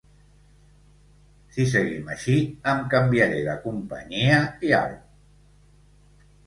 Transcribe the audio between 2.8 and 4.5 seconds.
canviaré de companyia